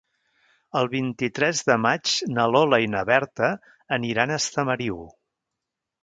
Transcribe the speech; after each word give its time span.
El 0.79 0.87
vint-i-tres 0.93 1.59
de 1.67 1.75
maig 1.83 2.13
na 2.37 2.45
Lola 2.53 2.79
i 2.85 2.89
na 2.93 3.03
Berta 3.09 3.49
aniran 3.99 4.33
a 4.33 4.39
Estamariu. 4.45 4.97